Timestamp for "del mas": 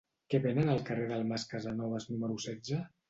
1.11-1.45